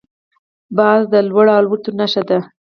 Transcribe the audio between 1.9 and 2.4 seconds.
نښه ده